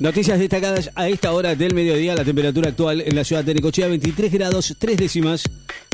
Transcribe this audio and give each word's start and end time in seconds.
Noticias 0.00 0.40
destacadas 0.40 0.90
a 0.96 1.08
esta 1.08 1.32
hora 1.32 1.54
del 1.54 1.72
mediodía. 1.72 2.16
La 2.16 2.24
temperatura 2.24 2.70
actual 2.70 3.00
en 3.00 3.14
la 3.14 3.22
ciudad 3.22 3.44
de 3.44 3.54
Necochea 3.54 3.86
23 3.86 4.32
grados 4.32 4.74
3 4.76 4.96
décimas. 4.96 5.44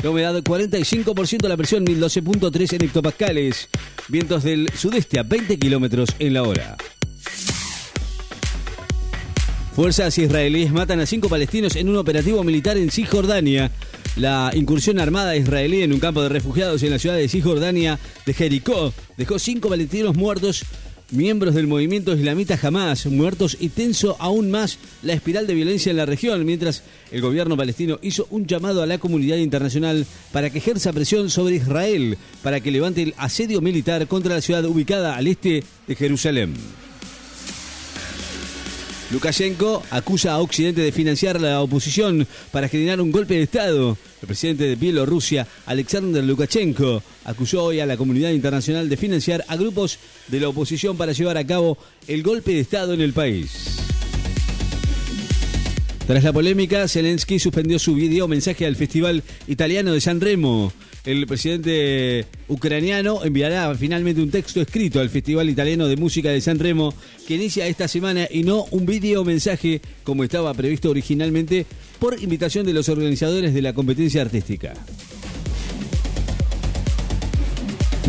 La 0.01 0.09
humedad 0.09 0.35
45%, 0.41 1.47
la 1.47 1.55
presión 1.55 1.85
1012.3 1.85 2.73
en 2.73 2.83
hectopascales. 2.83 3.69
Vientos 4.07 4.43
del 4.43 4.69
sudeste 4.75 5.19
a 5.19 5.23
20 5.23 5.57
kilómetros 5.59 6.09
en 6.17 6.33
la 6.33 6.43
hora. 6.43 6.77
Fuerzas 9.75 10.17
israelíes 10.17 10.71
matan 10.71 10.99
a 10.99 11.05
cinco 11.05 11.29
palestinos 11.29 11.75
en 11.75 11.87
un 11.87 11.97
operativo 11.97 12.43
militar 12.43 12.77
en 12.77 12.89
Cisjordania. 12.89 13.71
La 14.17 14.51
incursión 14.53 14.99
armada 14.99 15.35
israelí 15.37 15.83
en 15.83 15.93
un 15.93 15.99
campo 15.99 16.21
de 16.21 16.29
refugiados 16.29 16.83
en 16.83 16.89
la 16.89 16.99
ciudad 16.99 17.15
de 17.15 17.29
Cisjordania 17.29 17.97
de 18.25 18.33
Jericó 18.33 18.93
dejó 19.15 19.39
cinco 19.39 19.69
palestinos 19.69 20.17
muertos 20.17 20.65
miembros 21.11 21.55
del 21.55 21.67
movimiento 21.67 22.15
islamita 22.15 22.57
jamás 22.57 23.05
muertos 23.05 23.57
y 23.59 23.69
tenso 23.69 24.15
aún 24.19 24.49
más 24.51 24.79
la 25.03 25.13
espiral 25.13 25.47
de 25.47 25.53
violencia 25.53 25.89
en 25.89 25.97
la 25.97 26.05
región, 26.05 26.45
mientras 26.45 26.83
el 27.11 27.21
gobierno 27.21 27.57
palestino 27.57 27.99
hizo 28.01 28.27
un 28.29 28.47
llamado 28.47 28.81
a 28.81 28.85
la 28.85 28.97
comunidad 28.97 29.37
internacional 29.37 30.05
para 30.31 30.49
que 30.49 30.59
ejerza 30.59 30.93
presión 30.93 31.29
sobre 31.29 31.55
Israel 31.55 32.17
para 32.41 32.59
que 32.59 32.71
levante 32.71 33.01
el 33.01 33.13
asedio 33.17 33.61
militar 33.61 34.07
contra 34.07 34.35
la 34.35 34.41
ciudad 34.41 34.65
ubicada 34.65 35.15
al 35.15 35.27
este 35.27 35.63
de 35.87 35.95
Jerusalén. 35.95 36.53
Lukashenko 39.11 39.83
acusa 39.91 40.31
a 40.31 40.39
Occidente 40.39 40.81
de 40.81 40.93
financiar 40.93 41.41
la 41.41 41.61
oposición 41.61 42.25
para 42.51 42.69
generar 42.69 43.01
un 43.01 43.11
golpe 43.11 43.33
de 43.33 43.43
Estado. 43.43 43.97
El 44.21 44.27
presidente 44.27 44.65
de 44.65 44.75
Bielorrusia, 44.75 45.47
Alexander 45.65 46.23
Lukashenko, 46.23 47.01
acusó 47.25 47.63
hoy 47.63 47.79
a 47.79 47.87
la 47.87 47.97
comunidad 47.97 48.29
internacional 48.29 48.87
de 48.87 48.95
financiar 48.95 49.43
a 49.47 49.55
grupos 49.55 49.97
de 50.27 50.39
la 50.39 50.49
oposición 50.49 50.95
para 50.95 51.11
llevar 51.11 51.37
a 51.37 51.47
cabo 51.47 51.77
el 52.07 52.21
golpe 52.21 52.51
de 52.51 52.59
Estado 52.59 52.93
en 52.93 53.01
el 53.01 53.13
país. 53.13 53.79
Tras 56.05 56.23
la 56.23 56.33
polémica, 56.33 56.87
Zelensky 56.87 57.39
suspendió 57.39 57.79
su 57.79 57.95
video 57.95 58.27
mensaje 58.27 58.65
al 58.67 58.75
Festival 58.75 59.23
Italiano 59.47 59.91
de 59.93 60.01
San 60.01 60.21
Remo. 60.21 60.71
El 61.03 61.25
presidente 61.25 62.27
ucraniano 62.47 63.25
enviará 63.25 63.73
finalmente 63.73 64.21
un 64.21 64.29
texto 64.29 64.61
escrito 64.61 64.99
al 64.99 65.09
Festival 65.09 65.49
Italiano 65.49 65.87
de 65.87 65.97
Música 65.97 66.29
de 66.29 66.41
San 66.41 66.59
Remo 66.59 66.93
que 67.27 67.35
inicia 67.35 67.65
esta 67.65 67.87
semana 67.87 68.27
y 68.29 68.43
no 68.43 68.65
un 68.69 68.85
video 68.85 69.23
mensaje 69.23 69.81
como 70.03 70.23
estaba 70.23 70.53
previsto 70.53 70.91
originalmente 70.91 71.65
por 71.97 72.21
invitación 72.21 72.67
de 72.67 72.73
los 72.73 72.87
organizadores 72.87 73.53
de 73.55 73.61
la 73.63 73.73
competencia 73.73 74.21
artística. 74.21 74.73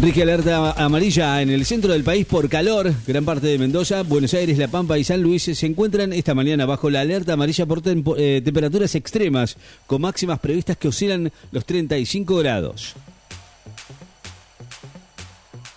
Rige 0.03 0.23
alerta 0.23 0.73
amarilla 0.73 1.41
en 1.43 1.51
el 1.51 1.65
centro 1.65 1.93
del 1.93 2.03
país 2.03 2.27
por 2.27 2.49
calor. 2.49 2.93
Gran 3.07 3.25
parte 3.25 3.47
de 3.47 3.57
Mendoza, 3.57 4.03
Buenos 4.03 4.35
Aires, 4.35 4.59
La 4.59 4.67
Pampa 4.67 4.99
y 4.99 5.05
San 5.05 5.23
Luis 5.23 5.45
se 5.45 5.65
encuentran 5.65 6.13
esta 6.13 6.35
mañana 6.35 6.67
bajo 6.67 6.91
la 6.91 7.03
alerta 7.03 7.35
amarilla 7.35 7.67
por 7.67 7.83
eh, 7.87 8.43
temperaturas 8.45 8.97
extremas, 8.97 9.57
con 9.87 10.03
máximas 10.03 10.41
previstas 10.41 10.77
que 10.77 10.89
oscilan 10.89 11.31
los 11.53 11.65
35 11.65 12.37
grados. 12.39 12.95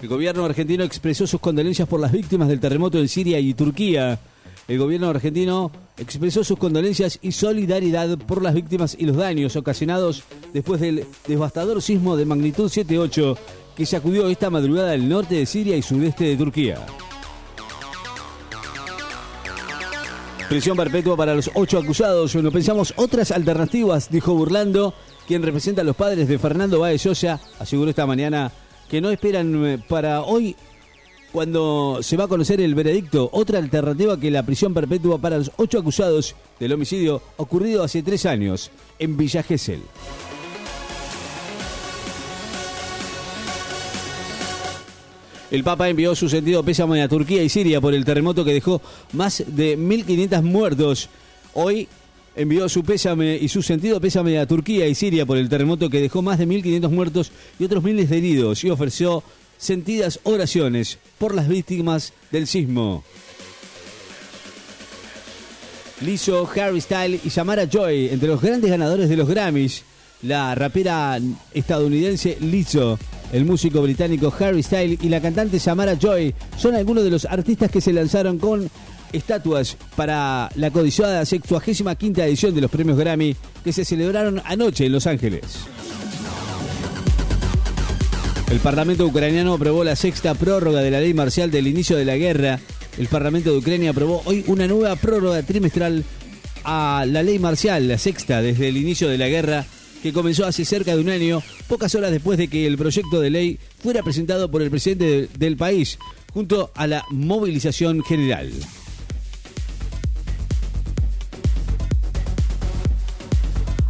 El 0.02 0.08
gobierno 0.08 0.44
argentino 0.44 0.84
expresó 0.84 1.28
sus 1.28 1.40
condolencias 1.40 1.88
por 1.88 2.00
las 2.00 2.12
víctimas 2.12 2.48
del 2.48 2.60
terremoto 2.60 2.98
en 2.98 3.08
Siria 3.08 3.40
y 3.40 3.54
Turquía. 3.54 4.18
El 4.68 4.80
gobierno 4.80 5.08
argentino 5.08 5.72
expresó 6.00 6.44
sus 6.44 6.58
condolencias 6.58 7.20
y 7.22 7.32
solidaridad 7.32 8.18
por 8.18 8.42
las 8.42 8.56
víctimas 8.56 8.98
y 8.98 9.06
los 9.06 9.18
daños 9.18 9.56
ocasionados 9.56 10.24
después 10.52 10.82
del 10.82 11.06
devastador 11.28 11.80
sismo 11.84 12.18
de 12.18 12.26
magnitud 12.26 12.72
7.8 12.72 13.38
que 13.76 13.86
sacudió 13.86 14.28
esta 14.30 14.50
madrugada 14.50 14.94
el 14.94 15.08
norte 15.08 15.36
de 15.36 15.46
Siria 15.46 15.76
y 15.76 15.82
sudeste 15.82 16.24
de 16.24 16.38
Turquía. 16.38 16.86
Prisión 20.50 20.78
perpetua 20.78 21.18
para 21.18 21.34
los 21.34 21.50
ocho 21.56 21.80
acusados. 21.80 22.34
Bueno, 22.34 22.52
pensamos 22.52 22.94
otras 22.98 23.32
alternativas, 23.32 24.10
dijo 24.12 24.34
Burlando, 24.36 24.94
quien 25.28 25.42
representa 25.42 25.82
a 25.82 25.84
los 25.84 25.96
padres 25.96 26.28
de 26.28 26.38
Fernando 26.38 26.80
Báez 26.80 27.02
Sosa. 27.02 27.40
Aseguró 27.60 27.90
esta 27.90 28.06
mañana 28.06 28.52
que 28.90 29.02
no 29.02 29.10
esperan 29.10 29.66
eh, 29.66 29.84
para 29.90 30.22
hoy, 30.22 30.56
cuando 31.32 32.00
se 32.02 32.16
va 32.16 32.26
a 32.26 32.28
conocer 32.28 32.62
el 32.62 32.76
veredicto, 32.76 33.30
otra 33.34 33.58
alternativa 33.58 34.20
que 34.20 34.30
la 34.30 34.44
prisión 34.44 34.74
perpetua 34.74 35.18
para 35.18 35.40
los 35.40 35.52
ocho 35.58 35.80
acusados 35.80 36.36
del 36.60 36.74
homicidio 36.74 37.22
ocurrido 37.38 37.84
hace 37.84 38.04
tres 38.04 38.26
años 38.28 38.70
en 39.00 39.18
Villa 39.18 39.42
Gesell. 39.42 39.82
El 45.52 45.64
Papa 45.64 45.90
envió 45.90 46.16
su 46.16 46.28
sentido 46.28 46.64
pésame 46.64 47.04
a 47.04 47.08
Turquía 47.08 47.44
y 47.44 47.50
Siria 47.50 47.80
por 47.80 47.94
el 47.94 48.04
terremoto 48.04 48.44
que 48.44 48.54
dejó 48.54 48.82
más 49.14 49.44
de 49.46 49.78
1.500 49.78 50.42
muertos. 50.42 51.10
Hoy 51.54 51.88
envió 52.36 52.68
su 52.68 52.84
pésame 52.84 53.38
y 53.40 53.48
su 53.48 53.62
sentido 53.62 54.02
pésame 54.02 54.40
a 54.40 54.48
Turquía 54.48 54.88
y 54.88 54.96
Siria 54.96 55.26
por 55.26 55.38
el 55.38 55.48
terremoto 55.48 55.90
que 55.90 56.02
dejó 56.02 56.22
más 56.22 56.40
de 56.40 56.48
1.500 56.48 56.90
muertos 56.90 57.32
y 57.60 57.64
otros 57.64 57.84
miles 57.84 58.10
de 58.10 58.18
heridos 58.18 58.64
y 58.64 58.70
ofreció 58.72 59.24
sentidas 59.58 60.20
oraciones 60.24 60.98
por 61.20 61.36
las 61.36 61.48
víctimas 61.48 62.14
del 62.32 62.48
sismo. 62.48 63.04
Lizzo, 66.02 66.50
Harry 66.56 66.82
Styles 66.82 67.26
y 67.26 67.30
Samara 67.30 67.70
Joy, 67.70 68.10
entre 68.10 68.28
los 68.28 68.42
grandes 68.42 68.70
ganadores 68.70 69.08
de 69.08 69.16
los 69.16 69.30
Grammys, 69.30 69.84
la 70.24 70.54
rapera 70.56 71.20
estadounidense 71.54 72.38
Lizzo 72.42 73.00
el 73.32 73.46
músico 73.46 73.82
británico 73.82 74.34
Harry 74.40 74.64
Styles 74.64 75.00
y 75.02 75.10
la 75.10 75.22
cantante 75.22 75.60
Samara 75.60 75.98
Joy 75.98 76.34
son 76.58 76.76
algunos 76.76 77.04
de 77.04 77.10
los 77.10 77.26
artistas 77.26 77.72
que 77.72 77.82
se 77.82 77.94
lanzaron 77.94 78.38
con 78.38 78.70
estatuas 79.12 79.78
para 79.96 80.50
la 80.56 80.72
codiciada 80.72 81.26
65 81.26 81.96
quinta 81.96 82.26
edición 82.26 82.54
de 82.54 82.62
los 82.62 82.72
premios 82.72 82.98
Grammy 82.98 83.36
que 83.64 83.74
se 83.74 83.86
celebraron 83.86 84.42
anoche 84.46 84.86
en 84.86 84.92
Los 84.92 85.08
Ángeles. 85.08 85.42
El 88.52 88.60
Parlamento 88.60 89.06
ucraniano 89.06 89.54
aprobó 89.54 89.84
la 89.84 89.96
sexta 89.96 90.36
prórroga 90.36 90.82
de 90.82 90.92
la 90.92 91.00
ley 91.00 91.14
marcial 91.14 91.50
del 91.50 91.68
inicio 91.68 91.98
de 91.98 92.06
la 92.06 92.16
guerra. 92.16 92.60
El 92.98 93.08
Parlamento 93.08 93.52
de 93.52 93.58
Ucrania 93.58 93.90
aprobó 93.90 94.22
hoy 94.26 94.44
una 94.48 94.68
nueva 94.68 94.96
prórroga 94.96 95.42
trimestral 95.42 96.06
a 96.64 97.06
la 97.08 97.24
ley 97.24 97.40
marcial, 97.40 97.88
la 97.88 97.98
sexta 97.98 98.42
desde 98.42 98.70
el 98.70 98.78
inicio 98.78 99.10
de 99.10 99.18
la 99.18 99.28
guerra, 99.28 99.66
que 100.06 100.14
comenzó 100.14 100.46
hace 100.46 100.66
cerca 100.66 100.96
de 100.96 101.02
un 101.02 101.10
año, 101.10 101.42
pocas 101.68 101.96
horas 101.96 102.12
después 102.12 102.38
de 102.38 102.48
que 102.48 102.68
el 102.68 102.78
proyecto 102.78 103.20
de 103.20 103.32
ley 103.32 103.58
fuera 103.80 104.04
presentado 104.04 104.52
por 104.52 104.62
el 104.62 104.70
presidente 104.70 105.28
del 105.40 105.58
país, 105.58 105.98
junto 106.32 106.70
a 106.76 106.86
la 106.86 107.04
movilización 107.10 108.04
general. 108.04 108.52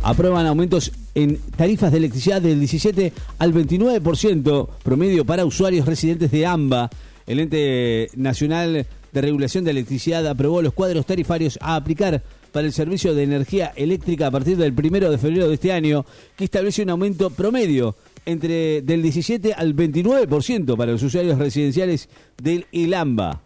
Aprueban 0.04 0.46
aumentos 0.46 0.94
en 1.16 1.38
tarifas 1.58 1.92
de 1.92 1.98
electricidad 1.98 2.42
del 2.42 2.60
17 2.60 3.12
al 3.38 3.54
29% 3.54 4.70
promedio 4.84 5.26
para 5.26 5.44
usuarios 5.44 5.86
residentes 5.86 6.32
de 6.32 6.46
AMBA. 6.46 6.90
El 7.28 7.42
ente 7.42 8.10
nacional 8.16 8.88
de 9.12 9.22
regulación 9.22 9.66
de 9.66 9.72
electricidad 9.72 10.26
aprobó 10.28 10.62
los 10.62 10.72
cuadros 10.72 11.06
tarifarios 11.06 11.60
a 11.62 11.76
aplicar 11.76 12.24
para 12.56 12.68
el 12.68 12.72
servicio 12.72 13.14
de 13.14 13.24
energía 13.24 13.74
eléctrica 13.76 14.28
a 14.28 14.32
partir 14.32 14.56
del 14.56 14.74
primero 14.74 15.12
de 15.12 15.18
febrero 15.18 15.50
de 15.50 15.56
este 15.56 15.74
año, 15.74 16.06
que 16.38 16.46
establece 16.46 16.84
un 16.84 16.90
aumento 16.90 17.30
promedio 17.30 17.98
entre 18.26 18.82
del 18.82 19.02
17 19.02 19.54
al 19.54 19.76
29% 19.76 20.78
para 20.78 20.94
los 20.94 21.04
usuarios 21.04 21.38
residenciales 21.38 22.08
del 22.42 22.66
ILAMBA. 22.72 23.42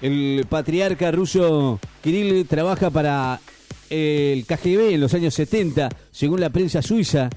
El 0.00 0.46
patriarca 0.48 1.10
ruso 1.10 1.80
Kirill 2.04 2.46
trabaja 2.46 2.90
para 2.90 3.40
el 3.90 4.46
KGB 4.46 4.92
en 4.92 5.00
los 5.00 5.12
años 5.14 5.34
70, 5.34 5.88
según 6.12 6.40
la 6.40 6.50
prensa 6.50 6.82
suiza. 6.82 7.30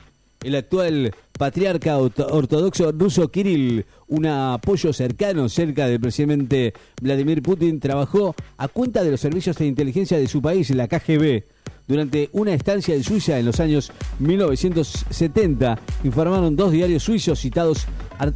El 0.43 0.55
actual 0.55 1.15
patriarca 1.37 1.97
ortodoxo 1.97 2.91
ruso 2.91 3.31
Kirill, 3.31 3.85
un 4.09 4.25
apoyo 4.25 4.91
cercano 4.91 5.47
cerca 5.47 5.87
del 5.87 6.01
presidente 6.01 6.73
Vladimir 7.01 7.41
Putin, 7.41 7.79
trabajó 7.79 8.35
a 8.57 8.67
cuenta 8.67 9.03
de 9.03 9.11
los 9.11 9.21
servicios 9.21 9.57
de 9.57 9.65
inteligencia 9.65 10.17
de 10.17 10.27
su 10.27 10.41
país, 10.41 10.69
la 10.71 10.89
KGB. 10.89 11.43
Durante 11.87 12.29
una 12.33 12.53
estancia 12.53 12.93
en 12.93 13.03
Suiza 13.03 13.39
en 13.39 13.45
los 13.45 13.59
años 13.59 13.91
1970, 14.19 15.79
informaron 16.03 16.55
dos 16.55 16.71
diarios 16.71 17.03
suizos 17.03 17.39
citados, 17.39 17.87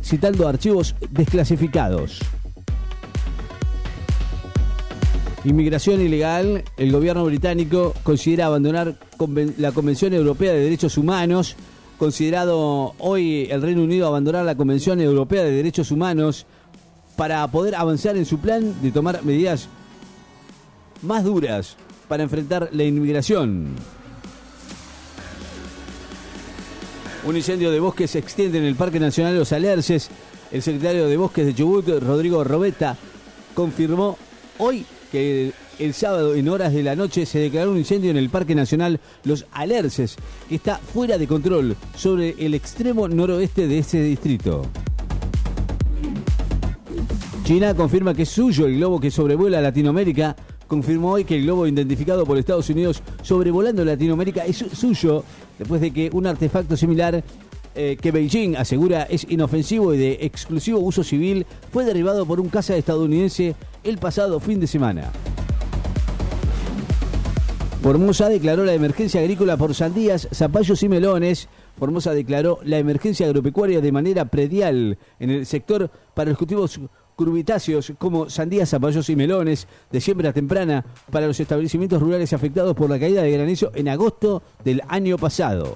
citando 0.02 0.48
archivos 0.48 0.96
desclasificados. 1.12 2.20
Inmigración 5.44 6.02
ilegal, 6.02 6.64
el 6.76 6.92
gobierno 6.92 7.24
británico 7.24 7.94
considera 8.04 8.48
abandonar 8.48 8.96
la 9.58 9.72
Convención 9.72 10.14
Europea 10.14 10.52
de 10.52 10.60
Derechos 10.60 10.98
Humanos 10.98 11.56
considerado 11.98 12.94
hoy 13.00 13.48
el 13.50 13.62
Reino 13.62 13.84
Unido 13.84 14.08
abandonar 14.08 14.46
la 14.46 14.56
Convención 14.56 15.02
Europea 15.02 15.44
de 15.44 15.52
Derechos 15.52 15.92
Humanos 15.92 16.46
para 17.16 17.48
poder 17.48 17.76
avanzar 17.76 18.16
en 18.16 18.26
su 18.26 18.40
plan 18.40 18.82
de 18.82 18.92
tomar 18.92 19.24
medidas 19.24 19.68
más 21.02 21.24
duras 21.24 21.76
para 22.08 22.24
enfrentar 22.24 22.70
la 22.72 22.84
inmigración. 22.84 23.76
Un 27.26 27.36
incendio 27.36 27.72
de 27.72 27.80
bosques 27.80 28.12
se 28.12 28.20
extiende 28.20 28.60
en 28.60 28.64
el 28.64 28.76
Parque 28.76 29.00
Nacional 29.00 29.38
Los 29.38 29.52
Alerces. 29.52 30.10
El 30.50 30.62
secretario 30.62 31.08
de 31.08 31.18
Bosques 31.18 31.46
de 31.46 31.54
Chubut, 31.54 31.86
Rodrigo 32.02 32.44
Robeta, 32.44 32.96
confirmó 33.54 34.18
hoy 34.60 34.86
que 35.12 35.52
el, 35.80 35.94
sábado 35.94 36.36
en 36.36 36.50
horas 36.50 36.74
de 36.74 36.84
la 36.84 36.96
noche 36.96 37.26
se 37.26 37.40
declaró 37.40 37.72
un 37.72 37.78
incendio 37.78 38.12
en 38.12 38.18
el 38.18 38.30
Parque 38.30 38.56
Nacional 38.56 39.00
Los 39.24 39.46
Alerces, 39.52 40.16
que 40.48 40.56
está 40.56 40.78
fuera 40.78 41.18
de 41.18 41.28
control 41.28 41.76
sobre 41.96 42.36
el 42.40 42.54
extremo 42.54 43.08
noroeste 43.08 43.68
de 43.68 43.80
ese 43.80 44.02
distrito. 44.02 44.64
China 47.44 47.74
confirma 47.74 48.14
que 48.14 48.24
es 48.24 48.30
suyo 48.30 48.66
el 48.66 48.76
globo 48.76 49.00
que 49.00 49.10
sobrevuela 49.10 49.62
Latinoamérica. 49.62 50.36
Confirmó 50.68 51.14
hoy 51.14 51.24
que 51.24 51.38
el 51.38 51.44
globo 51.44 51.66
identificado 51.66 52.26
por 52.26 52.38
Estados 52.38 52.70
Unidos 52.70 53.02
sobrevolando 53.22 53.86
Latinoamérica 53.86 54.46
es 54.46 54.58
suyo, 54.74 55.24
después 55.58 55.80
de 55.80 55.92
que 55.92 56.10
un 56.12 56.28
artefacto 56.28 56.76
similar 56.76 57.24
eh, 57.74 57.96
que 58.02 58.12
Beijing 58.12 58.58
asegura 58.58 59.04
es 59.04 59.26
inofensivo 59.30 59.94
y 59.94 59.98
de 59.98 60.18
exclusivo 60.22 60.80
uso 60.80 61.04
civil 61.04 61.46
fue 61.72 61.86
derribado 61.86 62.26
por 62.26 62.40
un 62.40 62.50
caza 62.50 62.76
estadounidense 62.76 63.56
el 63.84 63.98
pasado 63.98 64.40
fin 64.40 64.60
de 64.60 64.68
semana. 64.68 65.12
Formosa 67.88 68.28
declaró 68.28 68.66
la 68.66 68.74
emergencia 68.74 69.22
agrícola 69.22 69.56
por 69.56 69.74
sandías, 69.74 70.28
zapallos 70.34 70.84
y 70.84 70.90
melones. 70.90 71.48
Formosa 71.80 72.12
declaró 72.12 72.60
la 72.66 72.80
emergencia 72.80 73.28
agropecuaria 73.28 73.80
de 73.80 73.94
manera 73.94 74.26
predial 74.26 74.98
en 75.22 75.30
el 75.30 75.46
sector 75.46 75.90
para 76.14 76.32
los 76.32 76.38
cultivos 76.38 76.82
curvitáceos 77.16 77.94
como 77.98 78.30
sandías, 78.30 78.72
zapallos 78.72 79.10
y 79.10 79.16
melones 79.16 79.70
de 79.90 80.02
siembra 80.02 80.34
temprana 80.34 80.84
para 81.10 81.28
los 81.28 81.40
establecimientos 81.40 82.02
rurales 82.02 82.34
afectados 82.34 82.76
por 82.76 82.90
la 82.90 83.00
caída 83.00 83.24
de 83.24 83.32
granizo 83.32 83.72
en 83.74 83.88
agosto 83.88 84.44
del 84.66 84.82
año 84.90 85.18
pasado. 85.18 85.74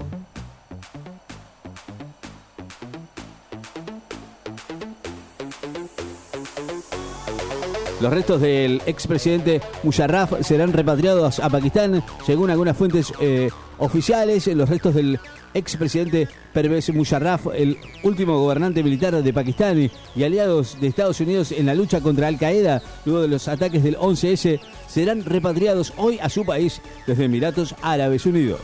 Los 8.02 8.12
restos 8.12 8.42
del 8.42 8.82
expresidente 8.88 9.62
Musharraf 9.84 10.42
serán 10.42 10.74
repatriados 10.74 11.40
a 11.40 11.52
Pakistán, 11.52 12.04
según 12.26 12.50
algunas 12.50 12.76
fuentes 12.76 13.14
eh, 13.22 13.52
oficiales. 13.78 14.48
Los 14.48 14.70
restos 14.70 14.96
del 14.96 15.20
expresidente 15.54 16.28
Pervez 16.52 16.92
Musharraf, 16.92 17.48
el 17.54 17.78
último 18.02 18.40
gobernante 18.40 18.82
militar 18.82 19.22
de 19.22 19.34
Pakistán 19.34 19.92
y 20.16 20.24
aliados 20.24 20.82
de 20.82 20.88
Estados 20.88 21.20
Unidos 21.20 21.52
en 21.52 21.68
la 21.68 21.76
lucha 21.76 22.02
contra 22.02 22.28
Al 22.28 22.40
Qaeda, 22.40 22.82
luego 23.06 23.22
de 23.22 23.28
los 23.28 23.48
ataques 23.48 23.84
del 23.84 23.98
11S, 23.98 24.60
serán 24.88 25.24
repatriados 25.24 25.94
hoy 25.98 26.18
a 26.20 26.30
su 26.30 26.44
país 26.44 26.82
desde 27.06 27.26
Emiratos 27.26 27.76
Árabes 27.84 28.26
Unidos. 28.26 28.62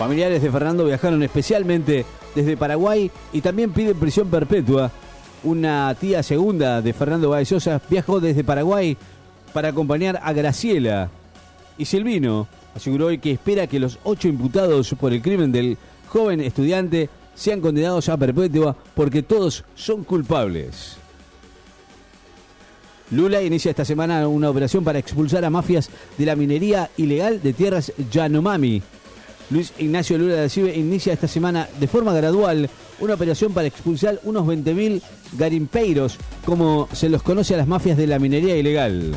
Familiares 0.00 0.42
de 0.42 0.50
Fernando 0.50 0.84
viajaron 0.84 1.22
especialmente 1.22 2.04
desde 2.34 2.56
Paraguay 2.56 3.08
y 3.32 3.40
también 3.40 3.72
piden 3.72 3.96
prisión 3.96 4.26
perpetua 4.28 4.90
una 5.44 5.94
tía 5.98 6.22
segunda 6.22 6.82
de 6.82 6.92
Fernando 6.92 7.30
Báez 7.30 7.50
viajó 7.88 8.20
desde 8.20 8.44
Paraguay 8.44 8.96
para 9.52 9.68
acompañar 9.68 10.20
a 10.22 10.32
Graciela. 10.32 11.10
Y 11.78 11.84
Silvino 11.84 12.48
aseguró 12.74 13.06
hoy 13.06 13.18
que 13.18 13.32
espera 13.32 13.66
que 13.66 13.80
los 13.80 13.98
ocho 14.04 14.28
imputados 14.28 14.94
por 14.98 15.12
el 15.12 15.22
crimen 15.22 15.52
del 15.52 15.76
joven 16.08 16.40
estudiante 16.40 17.08
sean 17.34 17.60
condenados 17.60 18.08
a 18.08 18.16
perpetua 18.16 18.76
porque 18.94 19.22
todos 19.22 19.64
son 19.74 20.04
culpables. 20.04 20.96
Lula 23.10 23.42
inicia 23.42 23.70
esta 23.70 23.84
semana 23.84 24.26
una 24.26 24.48
operación 24.48 24.84
para 24.84 24.98
expulsar 24.98 25.44
a 25.44 25.50
mafias 25.50 25.90
de 26.16 26.24
la 26.24 26.34
minería 26.36 26.90
ilegal 26.96 27.42
de 27.42 27.52
tierras 27.52 27.92
Yanomami. 28.10 28.82
Luis 29.52 29.72
Ignacio 29.78 30.16
Lula 30.16 30.36
da 30.36 30.48
Silva 30.48 30.72
inicia 30.72 31.12
esta 31.12 31.28
semana 31.28 31.68
de 31.78 31.86
forma 31.86 32.14
gradual 32.14 32.70
una 33.00 33.14
operación 33.14 33.52
para 33.52 33.68
expulsar 33.68 34.18
unos 34.24 34.46
20.000 34.46 35.02
garimpeiros, 35.32 36.16
como 36.44 36.88
se 36.92 37.08
los 37.08 37.22
conoce 37.22 37.54
a 37.54 37.58
las 37.58 37.68
mafias 37.68 37.98
de 37.98 38.06
la 38.06 38.18
minería 38.18 38.56
ilegal. 38.56 39.14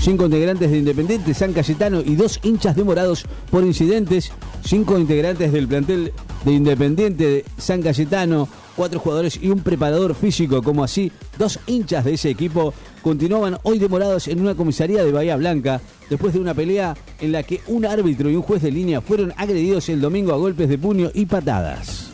Cinco 0.00 0.26
integrantes 0.26 0.70
de 0.70 0.78
Independiente 0.78 1.34
San 1.34 1.52
Cayetano 1.52 2.00
y 2.00 2.14
dos 2.14 2.38
hinchas 2.44 2.76
demorados 2.76 3.24
por 3.50 3.64
incidentes. 3.64 4.30
Cinco 4.64 4.96
integrantes 4.98 5.50
del 5.50 5.66
plantel 5.66 6.12
de 6.44 6.52
Independiente 6.52 7.44
San 7.58 7.82
Cayetano, 7.82 8.48
cuatro 8.76 9.00
jugadores 9.00 9.38
y 9.42 9.48
un 9.48 9.60
preparador 9.60 10.14
físico, 10.14 10.62
como 10.62 10.84
así 10.84 11.10
dos 11.38 11.58
hinchas 11.66 12.04
de 12.04 12.14
ese 12.14 12.30
equipo, 12.30 12.74
continuaban 13.02 13.58
hoy 13.62 13.78
demorados 13.78 14.28
en 14.28 14.40
una 14.40 14.54
comisaría 14.54 15.02
de 15.02 15.12
Bahía 15.12 15.36
Blanca 15.36 15.80
después 16.10 16.34
de 16.34 16.40
una 16.40 16.54
pelea 16.54 16.96
en 17.20 17.32
la 17.32 17.42
que 17.42 17.62
un 17.66 17.86
árbitro 17.86 18.30
y 18.30 18.36
un 18.36 18.42
juez 18.42 18.62
de 18.62 18.70
línea 18.70 19.00
fueron 19.00 19.32
agredidos 19.36 19.88
el 19.88 20.00
domingo 20.00 20.32
a 20.32 20.36
golpes 20.36 20.68
de 20.68 20.78
puño 20.78 21.10
y 21.14 21.26
patadas. 21.26 22.10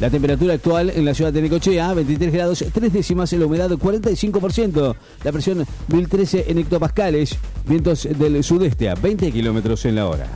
La 0.00 0.08
temperatura 0.08 0.54
actual 0.54 0.88
en 0.88 1.04
la 1.04 1.12
ciudad 1.12 1.30
de 1.30 1.42
Necochea, 1.42 1.92
23 1.92 2.32
grados, 2.32 2.64
3 2.72 2.92
décimas, 2.92 3.30
la 3.34 3.44
humedad 3.44 3.70
45%, 3.70 4.96
la 5.22 5.32
presión 5.32 5.66
1013 5.88 6.46
en 6.48 6.58
hectopascales, 6.58 7.36
vientos 7.66 8.08
del 8.18 8.42
sudeste 8.42 8.88
a 8.88 8.94
20 8.94 9.30
kilómetros 9.30 9.84
en 9.84 9.96
la 9.96 10.06
hora. 10.06 10.26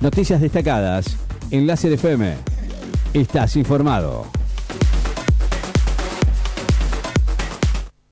Noticias 0.00 0.40
destacadas 0.40 1.16
en 1.50 1.66
Láser 1.66 1.92
FM. 1.92 2.34
Estás 3.14 3.56
informado. 3.56 4.26